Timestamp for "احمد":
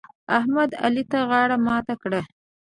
0.37-0.69